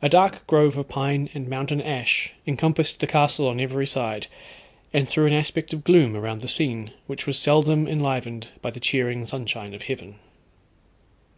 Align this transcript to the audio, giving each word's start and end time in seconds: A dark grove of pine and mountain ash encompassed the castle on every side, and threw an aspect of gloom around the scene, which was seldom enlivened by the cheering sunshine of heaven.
A 0.00 0.08
dark 0.08 0.46
grove 0.46 0.78
of 0.78 0.88
pine 0.88 1.28
and 1.34 1.46
mountain 1.46 1.82
ash 1.82 2.32
encompassed 2.46 2.98
the 2.98 3.06
castle 3.06 3.46
on 3.46 3.60
every 3.60 3.86
side, 3.86 4.26
and 4.94 5.06
threw 5.06 5.26
an 5.26 5.34
aspect 5.34 5.74
of 5.74 5.84
gloom 5.84 6.16
around 6.16 6.40
the 6.40 6.48
scene, 6.48 6.92
which 7.06 7.26
was 7.26 7.38
seldom 7.38 7.86
enlivened 7.86 8.48
by 8.62 8.70
the 8.70 8.80
cheering 8.80 9.26
sunshine 9.26 9.74
of 9.74 9.82
heaven. 9.82 10.18